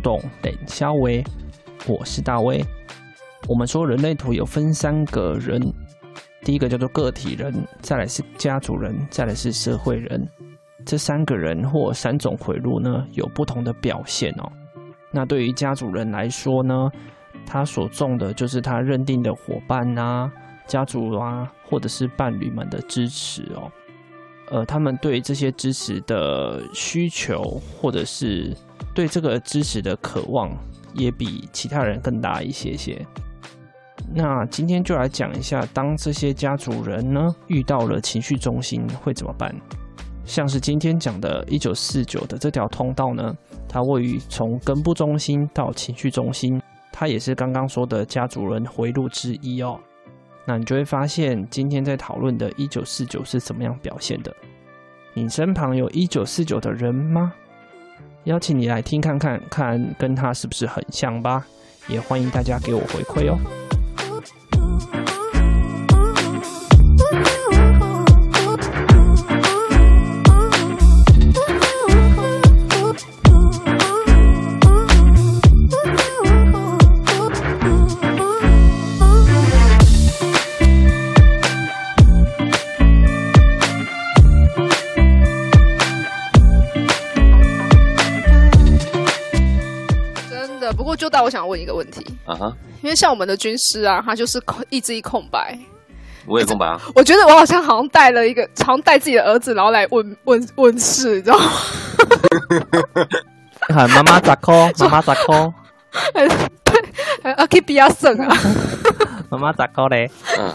[0.00, 1.22] 树洞冷肖威，
[1.86, 2.64] 我是大威。
[3.46, 5.60] 我们说人类图有分三个人，
[6.42, 10.26] 第一个叫做个体人，再来是家族人，再来是社会人。
[10.86, 14.50] 这三个人或三种回路呢，有不同的表现哦。
[15.12, 16.88] 那对于家族人来说呢，
[17.44, 20.32] 他所重的就是他认定的伙伴啊、
[20.66, 23.70] 家族啊，或者是伴侣们的支持哦。
[24.50, 28.54] 呃，他们对这些知识的需求，或者是
[28.94, 30.50] 对这个知识的渴望，
[30.92, 33.06] 也比其他人更大一些些。
[34.12, 39.54] 那今天就来讲一下，当这些家族人呢，遇到了情绪中心会怎么办？
[40.24, 43.32] 像是今天讲的1949的这条通道呢，
[43.68, 46.60] 它位于从根部中心到情绪中心，
[46.92, 49.78] 它也是刚刚说的家族人回路之一哦。
[50.50, 54.34] 那你就会发现，今天在讨论的一九四九是怎么样表现的？
[55.14, 57.32] 你身旁有一九四九的人吗？
[58.24, 61.46] 邀请你来听看看，看跟他是不是很像吧？
[61.86, 63.38] 也欢迎大家给我回馈哦。
[91.30, 92.54] 我想问一个问题啊哈，uh.
[92.82, 95.56] 因为像我们的军师啊，他就是空意志一空白，
[96.26, 96.80] 我也空白啊。
[96.92, 101.44] 我觉得我好像好像带了一个，好像带自己的儿子，然后来问问问事，你知道吗？
[103.60, 104.52] 喊妈妈咋扣？
[104.80, 105.52] 妈妈咋扣？
[106.02, 106.26] 对，
[107.32, 108.36] 啊可以比较省啊。
[109.28, 110.10] 妈妈咋扣 嘞？
[110.36, 110.52] 嗯，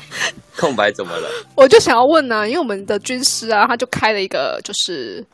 [0.57, 1.29] 空白怎么了？
[1.55, 5.25] 我就想要问呢、啊，因为我们的军师啊，他就开了一个就是。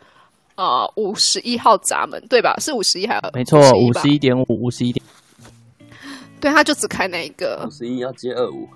[0.54, 2.54] 啊，五十一号闸门对吧？
[2.60, 3.22] 是五十一还有？
[3.34, 5.04] 没错，五十一点五，五十一点。
[6.42, 7.64] 对，他就只开那一个。
[7.68, 8.68] 五十一要接二五。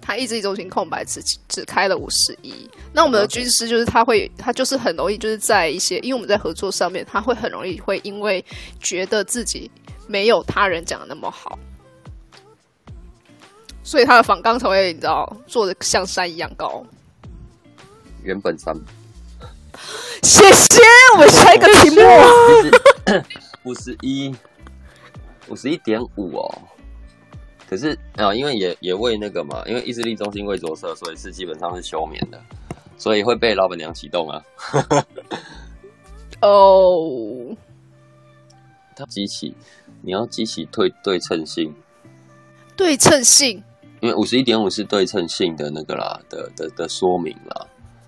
[0.00, 2.68] 他一直一中心空白，只只开了五十一。
[2.92, 8.44] 那我们的军师就是他会，他就是很容易就是在一些，因为我们在合作上面，他会很容易会因为
[8.78, 9.70] 觉得自己
[10.06, 11.58] 没有他人讲的那么好，
[13.82, 16.84] 所以他的仿钢才会你知道做的像山一样高。
[18.22, 18.76] 原本山。
[20.22, 20.82] 谢谢，
[21.14, 22.02] 我们下一个题目。
[23.64, 24.34] 五十一，
[25.48, 26.62] 五十一点五哦。
[27.68, 32.40] 可是啊，因为也也为那个嘛，因为意志力中心为着色，所以是基本上是休眠的，
[32.98, 34.44] 所以会被老板娘启动啊。
[36.40, 36.48] 哦。
[36.48, 37.56] oh.
[38.96, 39.52] 它激起，
[40.02, 41.74] 你要激起对对称性。
[42.76, 43.60] 对称性。
[44.00, 47.66] 因为五十一点五是对称性的那个啦的的的说明啦。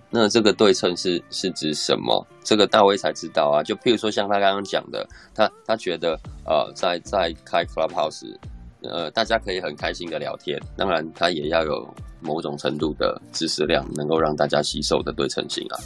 [0.08, 2.26] 那这个对称是是指什么？
[2.42, 3.62] 这个大卫才知道啊。
[3.62, 8.34] 就譬如说，像他刚刚讲的，他他觉得呃，在在开 Clubhouse，
[8.82, 10.60] 呃，大家可以很开心的聊天。
[10.76, 15.76] 当然，他也要有某种程度的知识量，能够让大家吸收的对称性啊。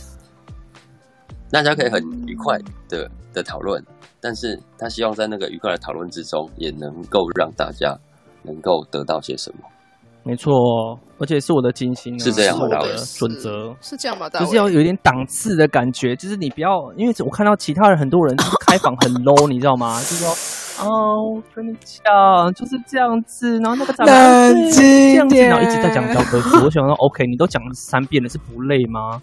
[1.51, 2.59] 大家可以很愉快
[2.89, 3.85] 的的讨论，
[4.21, 7.99] 但是他希望在那个愉快的讨论之中，也能够让大家
[8.43, 9.65] 能够得到些什么。
[10.23, 10.53] 没错，
[11.19, 12.69] 而且是我的金星，是这样的
[13.17, 14.29] 准则，是这样吧？
[14.29, 19.99] 就是要有点档次的感觉，就是你不要，因为我看到其他人很多人就是开房很 low， 你知道吗？
[20.01, 26.65] 就是说，哦，跟你讲就是这样子，然后那个长辈这样子，然后一直在讲教科书。
[26.65, 29.23] 我想说，OK，你都讲了三遍了，是不累吗？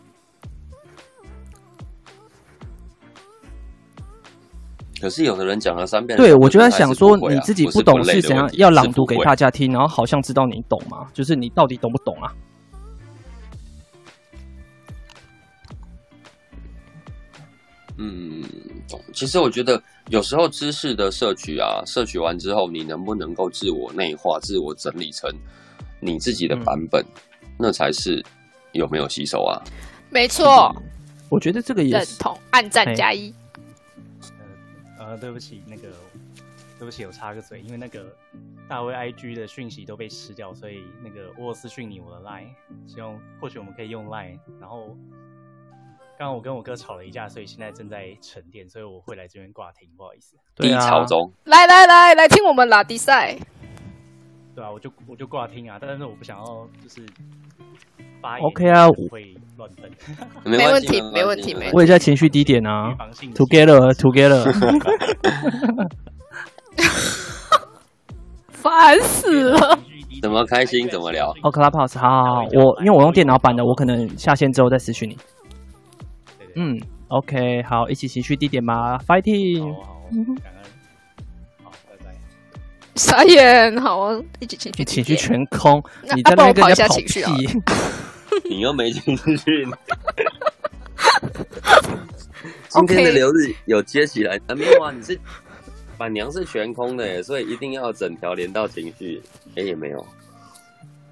[4.99, 11.07] 可是有的人讲了三遍，对，我就在想说，你自己不懂是怎样要朗读给大家听，然后好像知道你懂吗？
[11.13, 12.33] 就是你到底懂不懂啊？
[17.99, 18.43] 嗯，
[18.87, 18.99] 懂。
[19.13, 25.29] 其实我觉得有时候知识的摄取啊，摄取完之后，你能不能够自我内化、自我整理成
[25.99, 28.23] 你自己的版本，嗯、那才是
[28.71, 29.61] 有没有吸收啊？
[30.09, 30.83] 没错、嗯，
[31.29, 31.97] 我觉得这个也是。
[31.97, 33.33] 认同，按赞加一。
[35.07, 35.87] 呃，对不起，那个，
[36.77, 38.13] 对不起，我插个嘴，因为那个
[38.67, 42.49] 大威 IG 的讯息都被吃掉，所以那个沃斯讯你我的 Line，
[42.85, 44.97] 希望或许我们可以用 Line，然后
[46.17, 50.35] 刚刚我跟我哥吵了一架，所以现在正在沉淀，所以我会来这边挂听，不好意思。
[50.57, 53.37] 低潮中，来来来来听我们拉迪赛。
[54.53, 57.05] 对啊，我就我就挂听啊，但是我不想要就是
[58.21, 59.89] 发 OK 啊，会乱喷。
[60.45, 61.71] 没问题，没问题，没问题。
[61.73, 62.93] 我也在情绪低点啊
[63.35, 64.43] ，Together，Together。
[68.51, 69.79] 烦死了。
[70.21, 71.29] 怎么开心怎么聊。
[71.43, 75.15] 哦，Clubhouse，好好好，我因为我用电脑版的，我可能下线之后再私讯你。
[76.55, 76.75] 嗯
[77.09, 79.61] ，OK，好，一起情绪低点吧，Fighting。
[79.61, 80.01] 好，好，
[80.43, 80.63] 感恩。
[81.63, 82.15] 好，拜拜。
[82.95, 84.83] 傻眼，好啊，一起情绪。
[84.83, 85.83] 情绪全空，
[86.15, 87.03] 你在那边跟人家跑屁。
[88.49, 89.67] 你又没情绪。
[92.69, 94.55] 今天的流日有接起来啊？
[94.55, 95.19] 没有啊，你是
[95.97, 99.21] 板娘是悬空的耶，所以一定要整条连到情绪。
[99.55, 100.05] 哎，也没有，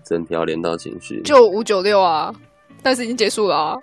[0.03, 1.21] 整条连到情绪。
[1.23, 2.33] 就五九六啊，
[2.83, 3.75] 但是已经结束了啊。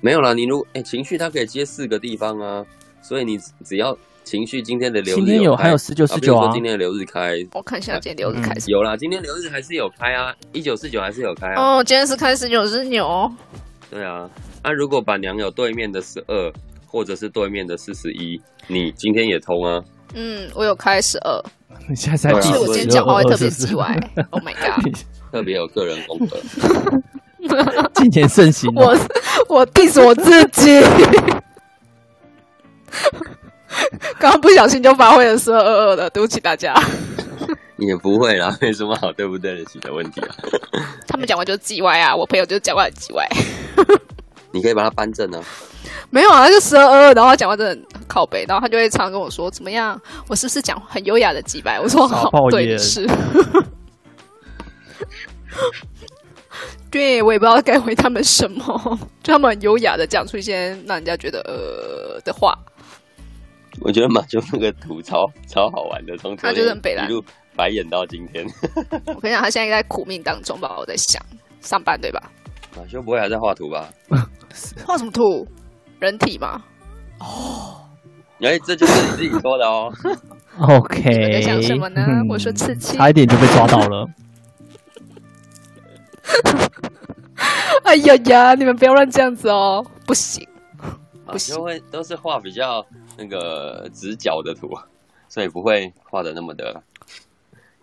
[0.00, 2.64] 没有啦，你如哎、欸、情绪它可以接四个地方啊，
[3.02, 3.96] 所以你只要
[4.28, 11.78] 情绪今天的流日有开，今天有还有十九四九啊，今天的流日开，我看一下今天流日开、嗯、有啦，今天流日还是有开啊，一九四九还是有开啊。
[11.78, 13.32] 哦，今天是开十九四九。
[13.90, 14.28] 对啊，
[14.62, 16.52] 那、啊、如果板娘有对面的十二，
[16.86, 19.82] 或者是对面的四十一，你今天也通啊？
[20.12, 21.42] 嗯，我有开十二。
[21.88, 23.98] 你现在在第我今天讲话会特别叽歪
[24.28, 24.94] ，Oh my god，
[25.32, 26.36] 特别有个人风格。
[27.94, 28.94] 今年盛行，我
[29.48, 30.82] 我 diss 我自己，
[34.18, 36.74] 刚刚不小心就发挥了十二二二的，对不起大家。
[37.78, 40.28] 也不会啦， 没什么好对不对得起的问题啊。
[41.06, 43.24] 他们讲话就是叽歪啊，我朋友就是讲话很叽歪。
[44.50, 45.40] 你可以把他扳正啊。
[46.10, 50.00] 没有啊，他就十二二二，然后他讲话真的很靠北，然后他就会常常跟我说：“怎么样？
[50.26, 53.06] 我是不是讲很优雅的叽歪？”我说：“好，对，是。”
[56.90, 62.58] 对，我也不知道该回他们什么，就他们很优雅的讲出一些让人家觉得呃的话。
[63.80, 67.24] 我觉得马修那个图超超好玩的，从他就是很北烂，一路
[67.56, 68.46] 白眼到今天。
[69.06, 70.76] 我跟你讲，他现在在苦命当中吧？
[70.78, 71.22] 我在想
[71.60, 72.22] 上班对吧？
[72.76, 73.88] 马修不会还在画图吧？
[74.84, 75.46] 画什么图？
[76.00, 76.62] 人体吗？
[77.18, 77.82] 哦，
[78.40, 79.92] 哎，这就是你自己说的哦。
[80.60, 82.04] OK， 你在想什么呢？
[82.06, 84.06] 嗯、我说刺青，差一点就被抓到了。
[87.84, 88.54] 哎呀呀！
[88.54, 90.46] 你们不要乱这样子哦，不行，
[91.26, 91.56] 不行。
[91.56, 92.84] 因为都是画比较
[93.18, 94.70] 那个直角的图，
[95.28, 96.80] 所以不会画的那么的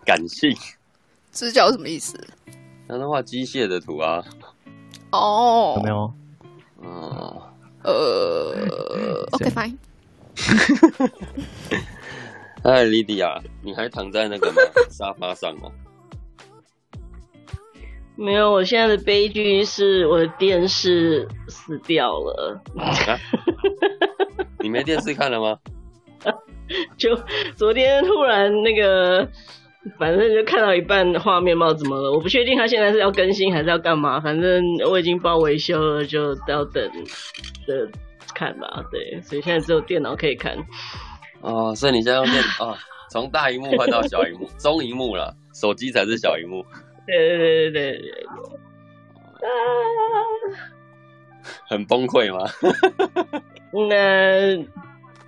[0.04, 0.56] 感性。
[1.30, 2.18] 直角是什么意思？
[2.88, 4.24] 那画机械的图啊。
[5.12, 6.12] 哦，有没有？
[6.82, 6.88] 嗯，
[7.84, 9.76] 呃， OK fine。
[12.64, 14.50] 哎，莉迪亚，你还躺在那个
[14.90, 15.70] 沙发上吗？
[18.16, 22.58] 没有，我现在的悲剧是我的电视死掉了。
[22.76, 22.90] 啊、
[24.66, 25.56] 你没电视看了吗？
[26.98, 27.14] 就
[27.54, 29.24] 昨天突然那个，
[29.96, 32.10] 反正就看到一半画面，不知道怎么了。
[32.10, 34.18] 我不确定他现在是要更新还是要干嘛。
[34.18, 34.60] 反正
[34.90, 36.90] 我已经报维修了，就要等
[37.68, 37.88] 的
[38.34, 38.82] 看吧。
[38.90, 40.58] 对，所以现在只有电脑可以看。
[41.42, 42.78] 哦，所以你现在用电脑啊？
[43.08, 46.66] 从大荧幕换到小荧幕， 中荧幕了，手机才是小荧幕。
[47.06, 49.48] 对对对对对对，啊，
[51.68, 52.48] 很崩溃吗？
[53.72, 54.64] 那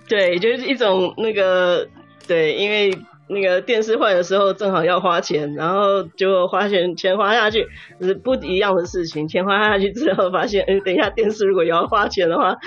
[0.07, 1.87] 对，就是一种那个
[2.27, 2.97] 对，因为
[3.27, 7.67] 那个电视坏的时候正好要花钱，然后就花钱钱花下去
[8.01, 9.27] 是不一样的事情。
[9.27, 12.57] 钱花下去之后发现，嗯，等一下电视如果也要花钱的话，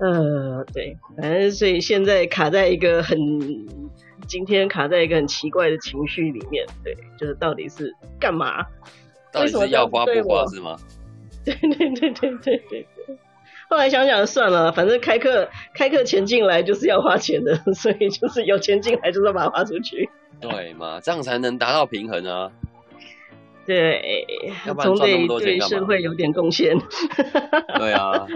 [0.00, 3.18] 呃，对，反正所以现在卡在一个很。
[4.26, 8.64] 今天卡在一个很奇怪的情绪里面，对，就是到底是干嘛？
[9.30, 10.78] 到底是要花不花是吗？
[11.46, 13.18] 对对对对对对对。
[13.68, 20.08] 后来想想算了，反正开课开课钱进来就是要花钱的，所以就是有钱进来就是要把它花出去。
[20.40, 22.50] 对嘛，这样才能达到平衡啊。
[23.66, 24.28] 对，
[24.82, 26.76] 总得对社会有点贡献。
[27.78, 28.26] 对啊，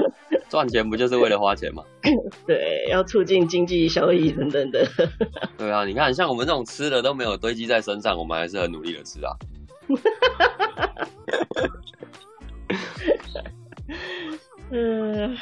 [0.48, 1.84] 赚钱不就是为了花钱吗？
[2.46, 4.88] 对，要促进经济效益等等的。
[5.58, 9.36] 对啊，你看，像我们这种吃的都没有堆积在身上，我们还是很努力的吃啊。
[14.70, 15.36] 嗯，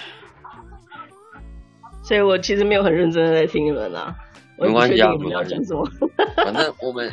[2.03, 4.15] 所以我其实没有很认真的在听你们啊。
[4.59, 5.87] 没关系啊，你们要讲什么？
[6.37, 7.11] 反正我们。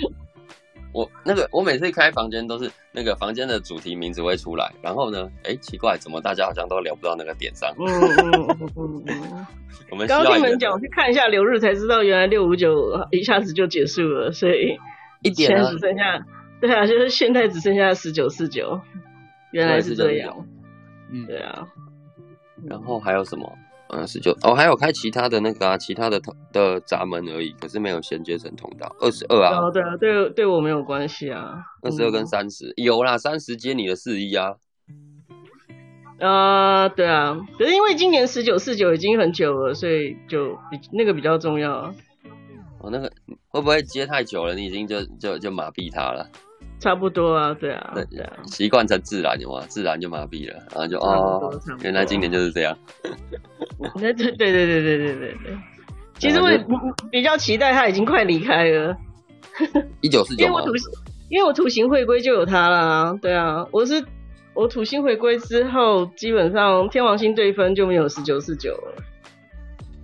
[0.93, 7.73] 我那个，我每次开房间都是那个房间的主题名字会出来，然后呢，哎，奇怪，怎么大家好像都聊不到那个点上？
[7.79, 9.47] 嗯嗯嗯嗯。
[9.89, 14.77] 我们刚听你们讲，我去看一下流日才知道，原来六五九一下子就结束了，所以
[15.23, 16.23] 一点只剩下，
[16.61, 18.79] 对啊，就是现在只剩下十九四九，
[19.53, 20.45] 原来是这样。
[21.09, 21.65] 嗯，对啊。
[22.65, 23.49] 然后还有什么？
[23.89, 26.19] 嗯，十九哦，还有开其他的那个啊，其他的
[26.51, 28.95] 的闸门而已，可是没有衔接成通道。
[28.99, 31.63] 二十二啊，哦，对啊，对，对我没有关系啊。
[31.83, 34.55] 二十二跟三十，嗯、有啦，三十接你的四一啊。
[36.19, 41.95] 啊、呃，对啊，可是因为今年十九四九已经很久了，所以就比那个比较重要啊。
[42.79, 43.11] 哦，那个
[43.49, 44.55] 会不会接太久了？
[44.55, 46.27] 你已经就就就麻痹他了？
[46.83, 51.49] 差不多啊，对啊，对啊，习惯成自然的嘛，自然就麻痹了，然后就哦，
[51.81, 52.77] 原来今年就是这样。
[53.95, 55.57] 那对对对对对对对对，
[56.19, 56.49] 其实我
[57.09, 58.97] 比较期待他已经快离开了。
[60.01, 60.73] 一九四九，因为我土
[61.29, 64.03] 因为我土星回归就有他啦，对啊，我是
[64.53, 69.01] 我土星回归之后，基本上天王星对分就没有十九四九了。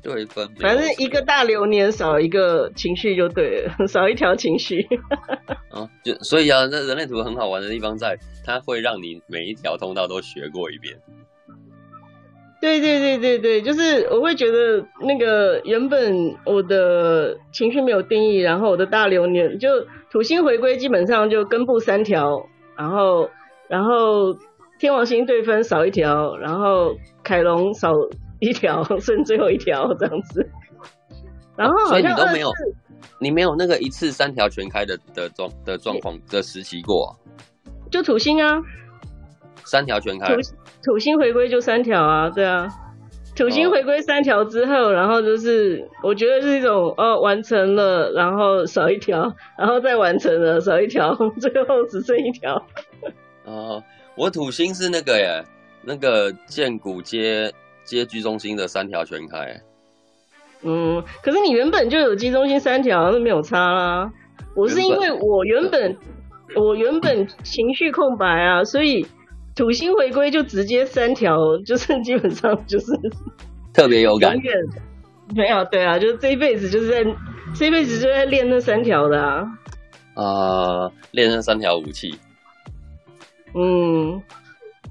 [0.02, 4.88] 对分，反正一个大流年少一个情绪就对了， 少一条情绪。
[5.70, 10.98] 啊，就所以啊，那人类图很好玩的地方在，它会让你每一条通道都学过一遍。
[12.62, 23.30] 对对对对对，就是我会觉得那个原本我的情绪没有定义，然后我的大流年就土星回归，基本上就根部三条，然后
[23.70, 24.36] 然后
[24.78, 27.94] 天王星对分少一条，然后凯龙少。
[28.42, 30.50] 一条剩最后一条这样子，
[31.58, 32.52] 然后所以你都没有，
[33.20, 37.12] 你没有那个一次三条全开的的状的状况的时期过，啊，
[37.92, 38.62] 就土星啊，
[39.66, 40.42] 三条全开，土
[40.82, 42.66] 土星回归就三条啊，对啊，
[43.36, 52.66] 土星回归三条之后，哦，然后就是我觉得是一种哦完成了，然后少一条，然后再完成了少一条， 最后只剩一条。
[53.44, 53.84] 哦，
[54.16, 55.44] 我土星是那个耶，
[55.84, 57.54] 那个建古街。
[57.90, 59.60] 接居中心的三条全开，
[60.62, 64.12] 嗯，可是你原本就有居中心三条，那没有差啦。
[64.56, 65.98] 我是因为我原本
[66.56, 69.08] 我原本情绪空白啊，所以
[69.56, 72.92] 土星回归就直接三条，就是基本上就是
[73.74, 74.38] 特别有感。
[75.36, 77.04] 没有，对啊，就是这一辈子就是在
[77.56, 79.48] 这一辈子就在练那三条的啊。
[80.14, 82.14] 啊、呃，练那三条武器。
[83.56, 84.22] 嗯。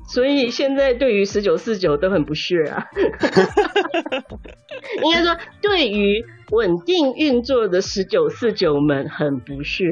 [0.08, 2.84] 所以现在对于十九四九都很不屑啊，
[5.04, 9.84] 应该说对于稳定运作的十九四九们很不屑。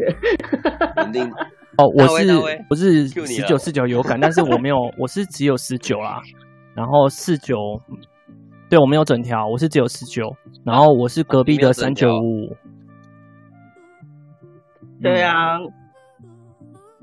[0.96, 1.30] 稳定
[1.76, 2.26] 哦，我是
[2.68, 6.22] 不是十九四九有感，但是我没有， 我是只有十九啦。
[6.74, 7.54] 然后四九，
[8.70, 10.34] 对我没有整条，我是只有十九。
[10.64, 12.56] 然后我是隔壁的三九五。
[15.02, 15.58] 对啊。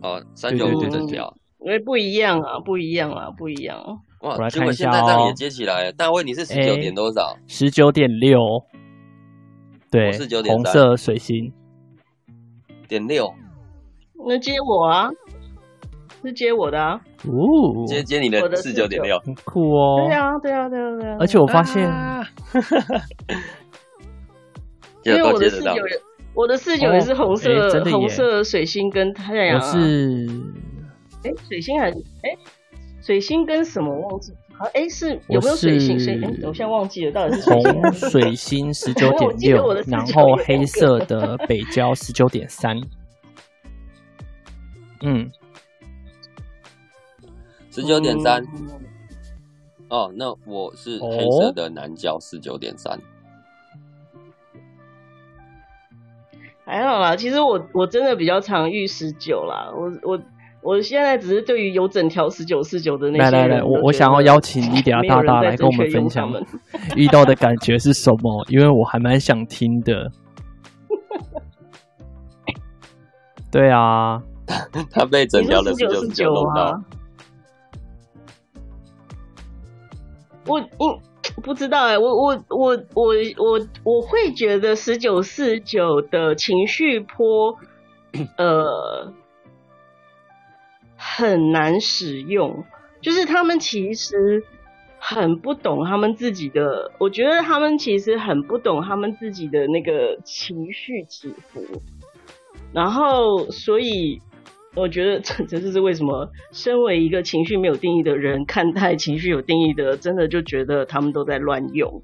[0.01, 1.31] 哦，三九五整条。
[1.63, 3.77] 因为不一样啊，不一样啊，不一样。
[4.21, 5.91] 哇，结果现在这样也接起来了。
[5.93, 7.37] 大卫，你是十九点多少？
[7.47, 8.37] 十九点六。
[9.89, 11.53] 对，是九点红色水星。
[12.87, 13.33] 点六。
[14.27, 15.09] 那接我啊？
[16.21, 16.99] 是接我的啊？
[17.25, 20.05] 哦，接接你的四九点六，很酷哦。
[20.07, 21.17] 对啊，对啊，对啊，对啊。
[21.19, 21.83] 而且我发现，
[25.03, 25.73] 因为我的四九，
[26.33, 29.55] 我的四九也是红色，红色水星跟太阳。
[29.55, 30.25] 我是。
[31.23, 32.37] 哎，水星还哎，
[33.01, 34.33] 水星跟什么忘记？
[34.55, 35.99] 好，哎，是有没有水星？
[35.99, 42.79] 水哎，我现在忘记了，到底是红水星十九 点六，然后黑色的北交十九点三。
[45.01, 45.31] 嗯，
[47.71, 48.43] 十九点三。
[49.89, 52.99] 哦，那我是黑色的南交十九点三。
[56.65, 60.19] 还好啦，其实我我真的比较常遇十九啦，我我。
[60.63, 66.31] 我现在只是对于有整条十九四九的那些，来来来，我我想要邀请伊迪亚大大来跟我们分享
[66.95, 70.09] 遇到的感觉是什么，因为我还蛮想听的。
[73.51, 74.21] 对啊，
[74.89, 76.81] 他被整条的十九四九弄到。
[80.47, 80.99] 我嗯
[81.41, 87.57] 不知道哎、欸，我我我我我我会觉得十九四九的情绪波，
[88.37, 89.13] 呃。
[91.15, 92.63] 很难使用，
[93.01, 94.43] 就是他们其实
[94.97, 101.63] 很不懂他们自己的，我觉得他们其实很不懂他们自己的那个情绪起伏，
[102.73, 104.19] 然后所以
[104.75, 112.01] 我觉得这这就是为什么身为一个情绪没有定义的人，看待情绪有定义的，真的就觉得他们都在乱用，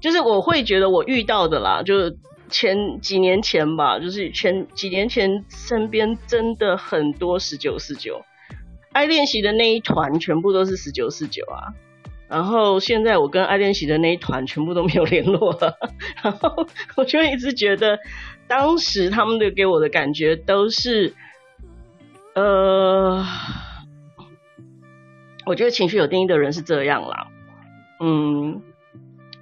[0.00, 2.16] 就是我会觉得我遇到的啦，就是。
[2.48, 8.24] 前几年前吧，就是前几年前，身边真的很多十九四九，
[8.92, 11.74] 爱练习的那一团全部都是十九四九啊。
[12.28, 15.76] 然后现在我跟爱练习的那一团全部都没有联络了。
[16.24, 18.00] 然后我就一直觉得，
[18.48, 21.14] 当时他们的给我的感觉都是，
[22.34, 23.24] 呃，
[25.44, 27.28] 我觉得情绪有定义的人是这样啦。
[28.00, 28.60] 嗯，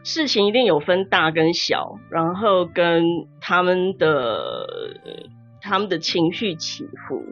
[0.05, 3.03] 事情一定有分大跟小，然后跟
[3.41, 4.67] 他们的
[5.61, 7.25] 他们的情绪起伏。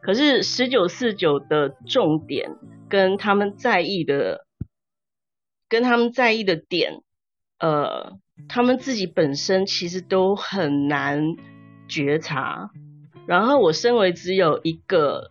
[0.00, 2.56] 可是十九四九的重点
[2.88, 4.46] 跟他们在意的，
[5.68, 7.02] 跟他们在意的点，
[7.58, 11.36] 呃，他们自己本身其实都很难
[11.88, 12.70] 觉察。
[13.26, 15.30] 然后我身为只有一个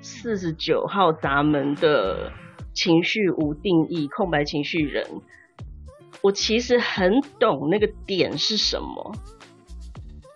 [0.00, 2.30] 四十九号闸门的
[2.72, 5.04] 情绪无定义空白情绪人，
[6.24, 9.14] 我其实很懂那个点是什么。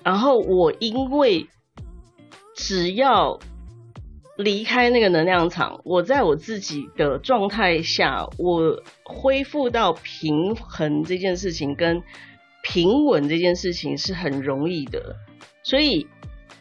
[0.04, 1.48] 然后我因为
[2.54, 3.40] 只要
[4.36, 12.02] 离开那个能量场，我在我自己的状态下，我恢复到平衡这件事情跟
[12.62, 15.16] 平稳这件事情是很容易的，
[15.62, 16.06] 所以。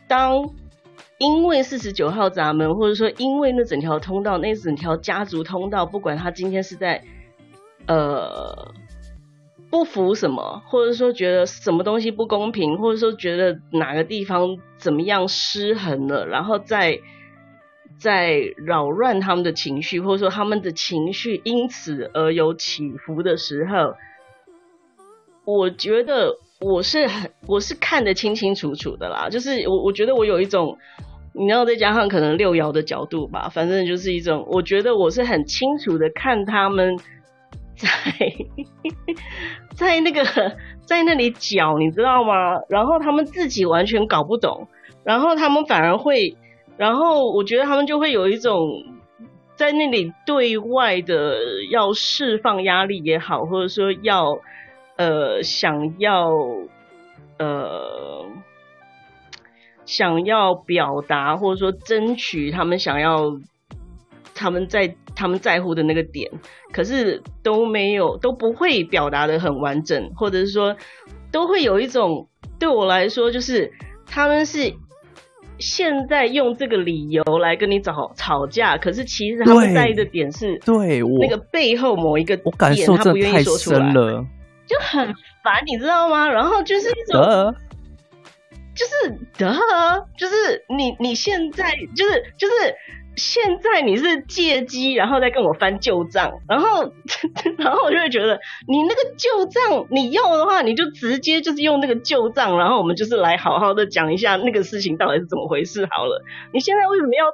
[0.10, 0.52] 当
[1.18, 7.04] 因为四十九号闸门，或者说因为那整条通道，那整条家族通道，不管他今天是在
[7.88, 8.74] 呃
[9.70, 17.00] 不服什么，或者说觉得什么东西不公平，或者说觉得哪个地方怎么样失衡了，然后再
[18.00, 23.96] 在扰乱他们的情绪，或者说他们的情绪因此而有起伏的时候，
[25.46, 26.38] 我觉得。
[26.60, 30.76] 我是很，我是看得清清楚楚的啦，就是我我觉得我有一种，
[31.34, 36.98] 你要再加上可能六爻的角度吧，反正就是一种，我觉得我是很清楚的看他们
[37.78, 37.88] 在
[39.76, 40.26] 在那个
[40.86, 42.60] 在那里搅，你知道吗？
[42.68, 44.68] 然后他们自己完全搞不懂，
[45.04, 46.36] 然后他们反而会，
[46.76, 48.84] 然后我觉得他们就会有一种
[49.56, 54.40] 在那里对外的要释放压力也好，或者说要。
[55.00, 56.32] 呃，想要
[57.38, 58.26] 呃，
[59.86, 63.38] 想要表达或者说争取他们想要
[64.38, 66.30] 他们在他们在乎的那个点，
[66.72, 70.78] 可是都没有都不会表达的很完整，或者是说
[71.32, 72.30] 都会有一种
[72.60, 73.72] 对我来说，就是
[74.06, 74.72] 他们是
[75.58, 84.24] 现在用这个理由来跟你吵吵架，可是其实他们在意的点是对我那个背后某一个点，我感受这太深了。
[84.68, 86.28] 就很烦，你知道吗？
[86.28, 87.56] 然后就是一种，
[88.76, 89.56] 就是得，
[90.18, 92.54] 就是你你现在就是就是
[93.18, 96.92] 现在你是借机，然后再跟我翻旧账，然后
[97.58, 106.24] 然后我就会觉得你那个旧账你要的话，你就直接就是用那个旧账，然后我们就是来好好的讲一下那个事情到底是怎么回事好了。
[106.54, 107.26] 你现在为什么要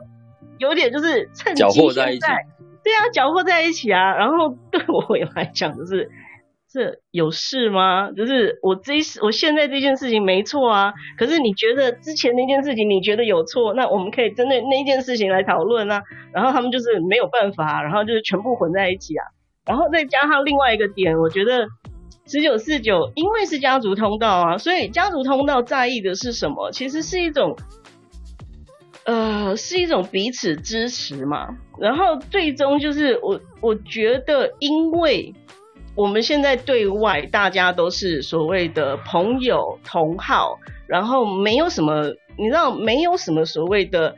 [0.70, 2.46] 有点就是趁机现在？
[2.84, 4.16] 对啊，搅和在一起啊。
[4.16, 6.10] 然后对我来讲就是。
[6.74, 8.12] 这有事吗？
[8.12, 16.02] 就是我这我现在这件事情没错啊，可是你觉得之前那件事情你觉得有错，那我们可以针对那件事情来讨论啊。
[16.34, 19.24] 然后他们就是没有办法，然后就是全部混在一起啊。
[19.68, 21.68] 然后再加上另外一个点，我觉得
[22.26, 26.72] 十九四九因为是家族通道啊，所以家族通道在意的是什么？
[26.72, 27.56] 其实是一种，
[29.06, 31.56] 呃，是一种彼此支持嘛。
[31.80, 35.36] 然后最终就是我我觉得因为。
[35.96, 44.16] 我们现在对外大家都是所谓的朋友同好，然后没有什么，你知道没有什么所谓的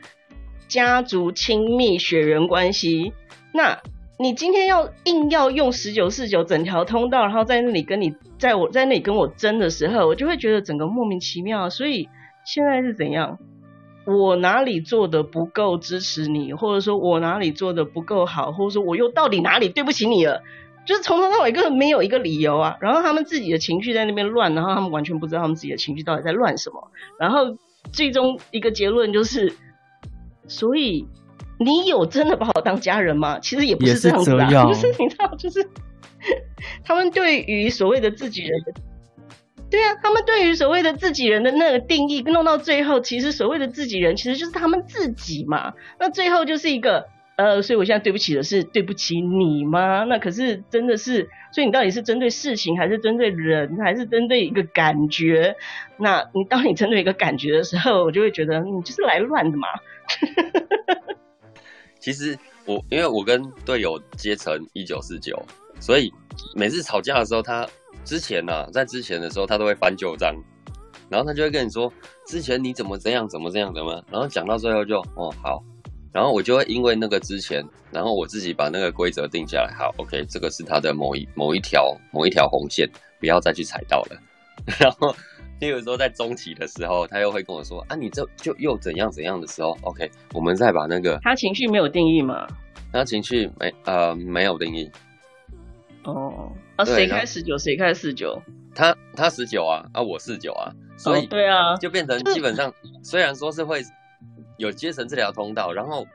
[0.68, 3.12] 家族亲密血缘关系。
[3.54, 3.82] 那
[4.18, 11.70] 你今天要硬要用十九四九整条通道，然后在那里跟你在我在那里跟我争的时候，我就会觉得整个莫名其妙。
[11.70, 12.08] 所以
[12.46, 13.38] 现在是怎样？
[14.06, 20.44] 我哪里做的不够支持你，或者说我哪里做的不够好，或者说我又到底哪里对不起你了？
[20.86, 27.58] 就是从头到尾根本没有一个理由啊，然后他们自己的情绪在那边乱，然后他们完全不知道他们自己的情绪到底在乱什么，然后
[27.92, 29.52] 最终一个结论就是，
[30.48, 31.08] 所以
[31.60, 33.40] 你有真的把我当家人吗？
[33.40, 35.68] 其实也不是这样子啊， 不是你知道，就是
[36.84, 38.74] 他们对于所谓的自己人的，
[39.72, 47.08] 对啊，他们对于所谓的自己人的那个定义，弄到最后，其实所谓的自己人其实就是他们自己嘛，那最后就是一个。
[47.38, 50.06] 呃，所以我现在对不起的是对不起你吗？
[50.06, 55.58] 那可是真的是，所以你到底是针对事情，还是针对人，还是针对一个感觉？
[55.98, 59.68] 那你当你针对一个感觉的时候，我就会觉得你就是来乱的嘛。
[62.00, 65.38] 其实我因为我跟队友结成一九四九，
[65.82, 66.14] 所以
[66.56, 67.68] 每次吵架的时候，他
[68.06, 70.34] 之前呢、啊，在之前的时候，他都会翻旧账，
[71.10, 71.92] 然后他就会跟你说，
[72.26, 74.02] 之前你怎么这样，怎么这样的嘛？
[74.10, 75.62] 然后讲到最后就哦好。
[76.16, 79.76] 然后我就会因为那个之前，然后我自己把那个规则定下来。
[79.78, 84.18] 好，OK，这个是他的某一某一条某一条红线，不要再去踩到了。
[84.80, 85.14] 然后，
[85.60, 91.20] 例如说在中期的时候，他又会跟我说：“啊，你这就又怎样怎样的时候，OK，我们再把那个……
[91.22, 92.48] 他情绪没有定义嘛？
[92.94, 94.90] 他情绪没呃没有定义。
[96.06, 98.42] 哦，啊，谁开十九，谁开四九？
[98.74, 102.74] 他他十九啊，啊，我四九啊，所以对啊，就变成基本上，
[103.04, 103.84] 虽然说是会
[104.58, 106.06] 有阶层这条通道，然后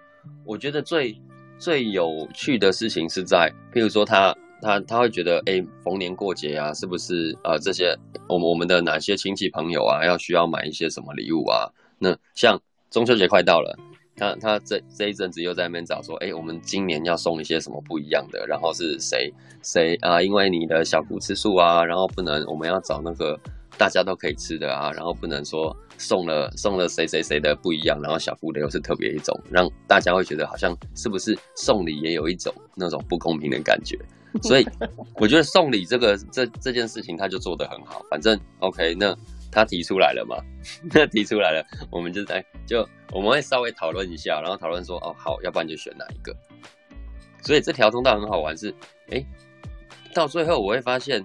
[0.44, 1.16] 我觉得最
[1.58, 7.96] 最有趣的事情是在，譬如说他他他会觉得，哎、逢年过节啊，是不是呃这些
[8.28, 11.68] 我们我们的哪些亲戚朋友啊，要需要买一些什么礼物啊？
[11.98, 13.78] 那像中秋节快到了。
[14.16, 18.46] 他他这这一阵子又在那边找说，哎、我们今年要送一些什么不一样的？
[18.46, 20.20] 然后是谁谁啊？
[20.20, 23.40] 因为你的小姑吃素啊，然后不能，我们要找那个
[23.80, 33.98] 大家都可以吃的啊，然后不能说送了送了谁谁谁的不一样，然后小姑的又是特别一种，让大家会觉得好像是不是送礼也有一种那种不公平的感觉？
[34.44, 34.68] 所以
[35.14, 39.16] 我觉得送礼这个这这件事情他就做得很好，反正 OK 那。
[39.52, 40.36] 他提出来了嘛？
[40.94, 46.32] 那提出来了，我们就在就我们会稍微讨论一下，然后讨论说哦好，要不然就选哪一个。
[47.42, 48.74] 所以这条通道很好玩是，是、
[49.08, 49.26] 欸、哎，
[50.14, 51.20] 到最后我会发现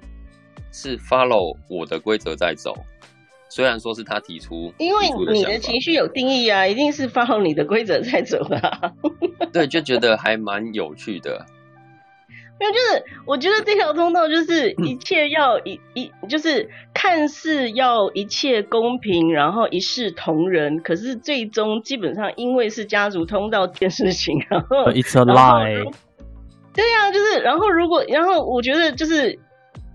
[0.76, 2.76] 是 follow 我的规则在走。
[3.48, 8.92] 虽然说是他提出，因为你的情绪有定义啊，一定是 follow 你的规则在走啊。
[9.54, 11.46] 对，就觉得还蛮有趣的。
[12.60, 25.94] 没有，就是我觉得这条通道就是一切要一一，就是看似要一切公平，然后一视同仁，可是最终基本上因为是家族通道这件事情，然后 It's a lie。
[26.74, 29.40] 对呀、啊，就是然后如果然后我觉得就是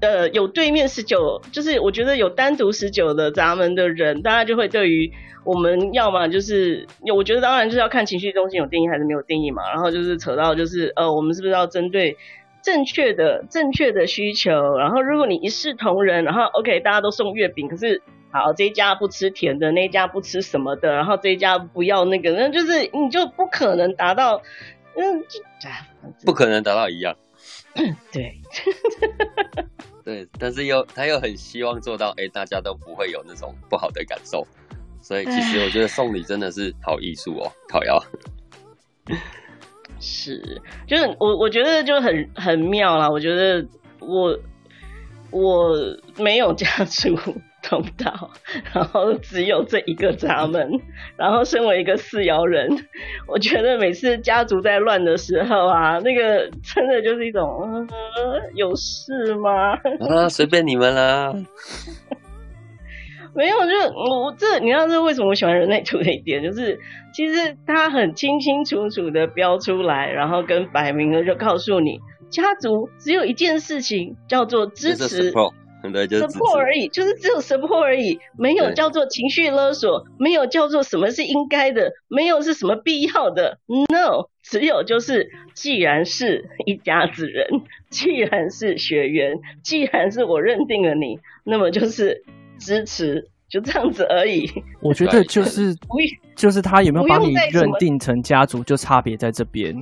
[0.01, 5.13] 呃有对面十九，就是我觉得有单独十九的闸门的人，大家就会对于
[5.45, 12.17] 我们要么就是，我觉得当然就是要看情绪中心有定义还是没有定义嘛，然后就是扯到就是呃我们是不是要针对。
[12.63, 24.43] 正确的正确的需求，然后如果你一视同仁，然后 OK 大家都送月饼，可是好这一家不吃甜的，那一家不吃什么的，然后这一家不要那个，那就是你就不可能达到，
[24.95, 25.25] 嗯，
[26.27, 27.17] 不可能达到一样，
[27.75, 28.37] 对，对，
[30.41, 34.47] 但是又他又很希望做到，哎，大家都不会有那种不好的感受，
[35.03, 38.03] 所以其实我觉得送礼真的是好艺术哦，烤窑。
[40.01, 43.11] 是，就是我我觉得就很很妙啦。
[43.11, 43.63] 我觉得
[43.99, 44.39] 我
[45.31, 45.77] 我
[46.17, 47.15] 没有家族
[47.63, 48.31] 通道，
[48.73, 50.71] 然后只有这一个闸门，
[51.17, 52.69] 然后身为一个四爻人，
[53.27, 59.73] 我觉得每次家族在乱的时候啊，那个真的就是一种，呃、有事吗？
[60.09, 61.33] 啊，随便你们啦。
[63.33, 66.81] 没有，就我这你知道这为什么我喜欢人类图的一点，就是
[67.15, 75.33] 其实他很清清楚楚的标出来，然后跟摆明了就告诉你，家族只有一件事情叫做支持
[76.21, 87.47] support 而已，就是只有 support 而已，没有叫做情绪勒索，没有叫做什么是应该的，没有是什么必要的，no，只有就是既然是一家子人，
[87.91, 92.23] 既然是血缘，既然是我认定了你，那么就是。
[92.63, 94.47] 支持就这样子而已。
[94.83, 95.75] 我觉得就是
[96.37, 99.75] 就是他有没有把你认定成家族，就差别在这边。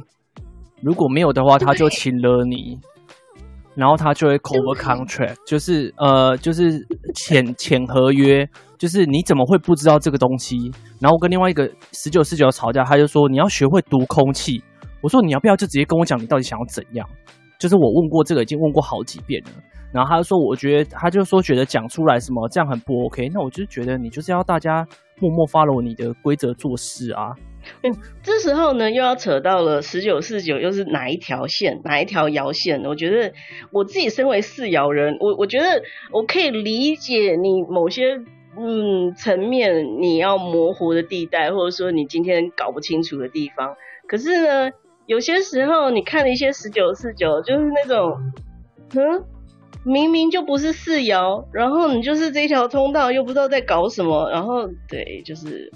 [0.80, 2.78] 如果没有的话，他就请了你，
[3.78, 8.44] 然后他就会 cover contract，就是呃，就是潜潜合约，
[8.76, 10.56] 就是你怎么会不知道这个东西？
[10.98, 14.60] 然后我跟另外一个十九四九吵架，他就说你要学会读空气。
[15.00, 17.08] 我说你要不要就直接跟我讲你到底想要怎样？
[17.56, 19.50] 就是我问过这个，已经问过好几遍了。
[19.92, 23.30] 然后他就说，我觉得他就说觉得讲出来什么这样很不 OK。
[23.32, 24.84] 那我就觉得你就是要大家
[25.20, 27.30] 默默 follow 你的规则做事啊。
[27.82, 32.82] 嗯，这时候呢又要扯到了十九四九，又是哪一条线，哪一条爻线？
[32.84, 33.32] 我觉得
[33.70, 38.20] 我自己身为四爻人，我我觉得我可以理解你某些
[38.56, 43.76] 嗯层面你要模糊的地带，或者说你今天搞不清楚的地方。
[44.06, 44.70] 可是呢，
[45.06, 48.32] 有些时候你看了一些十九四九，就是那种
[48.94, 49.24] 嗯。
[49.88, 55.72] 明明就不是四爻，然后你就是这条通道又不知道在搞什么，然后对，就是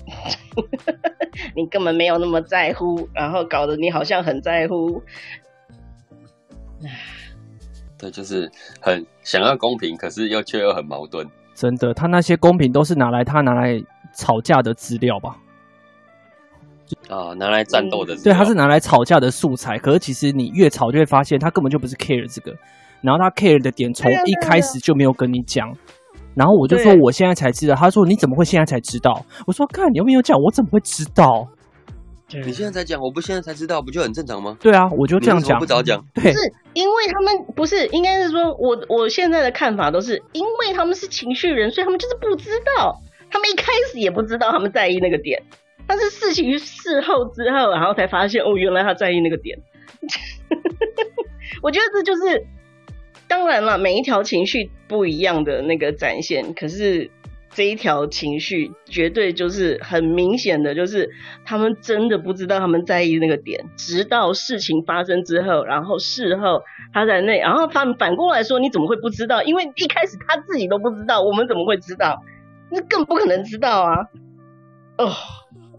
[1.56, 5.02] 你根本没有那么在乎，然后搞得你好像很在乎。
[7.98, 11.26] 对，就是很想要公平，可是又却又很矛盾。
[11.54, 13.82] 真的，他那些公平都是拿来他拿来
[14.14, 15.38] 吵架的资料吧？
[17.08, 18.34] 啊，拿来战斗的资料。
[18.34, 19.78] 对，他是拿来吵架的素材。
[19.78, 22.54] 可是其实你越吵就会发现，他根本就不是 care 这个。
[23.02, 25.76] 然后他 care 的点从一开始就没有跟你讲，
[26.34, 29.24] 然后我就说我现在才知道，他说你怎么会现在才知道？
[29.46, 31.46] 我说看你又没有讲，我怎么会知道？
[32.34, 34.56] 你现在才讲，我不现在才知道，不就很正常吗？
[34.58, 36.02] 对啊，我就这样讲，不早讲。
[36.14, 36.38] 对，是
[36.72, 42.98] 因为他们不是，应该是说我我现在的看法都是，因为他们是情绪人，所以他们就是不知道，
[43.30, 45.42] 他们一开始也不知道他们在意那个点，
[45.86, 49.58] 但是事情事后之后，然后才发现哦，原来他在意那个点。
[51.62, 52.46] 我觉得这就是。
[53.32, 57.10] 当然了，每一条情绪不一样的那个展现，可是。
[57.54, 61.10] 这一条情绪绝对就是很明显的，就是
[61.44, 66.62] 他们真的不知道他们在意那个点，直到事情发生之后，然后事后
[66.94, 69.42] 他在那，然后他们反过来说，你怎么会不知道？
[69.42, 72.22] 因为一开始他自己都不知道，我们怎么会知道？
[72.70, 74.08] 那更不可能知道啊！
[74.96, 75.12] 哦，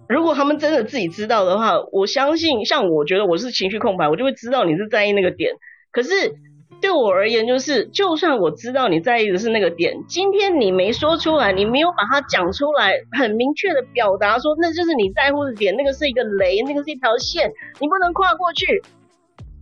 [0.07, 5.55] 如果他们真的自己知道的话，我相信，像我觉得我是情绪空白，我就会知道你是在意那个点，
[5.91, 6.35] 可是。
[6.83, 18.83] 对我而言，就是就算我知道你在意的是那个点，今天你没说出来，你没有把它讲出来，很明确的表达说那就是你在乎的点，那个是一个雷，那个是一条线，你不能跨过去。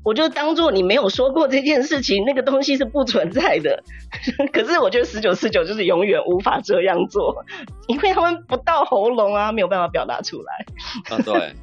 [0.03, 3.83] 我就当做你没有说过这件事情，那个东西是不存在的。
[4.51, 7.45] 可是我觉得十九四九就是永远无法这样做，
[7.85, 11.15] 因为他们不到喉咙啊，没有办法表达出来。
[11.15, 11.53] 啊，对。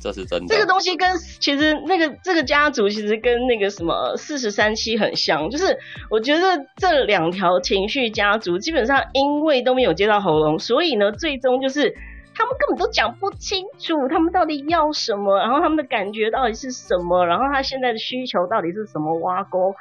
[0.00, 0.54] 这是真的。
[0.54, 5.78] 这个东西跟其实那个这个家族其实跟那个什么四十三期很像，就是
[6.10, 11.96] 我觉得这两条情绪家族基本上因为都没有接到喉咙，所以呢，最终就是
[12.34, 19.74] 他们根本都讲不清楚他们到底要什么，然后他们的感觉到底是什么，然后他现在的需求到底是什么，挖沟，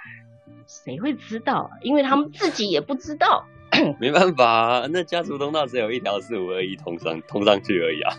[0.65, 1.69] 谁会知道？
[1.82, 3.45] 因为他们自己也不知道。
[3.99, 8.15] 没办法，那家族通道只有一条四五二一通上通上去而已啊。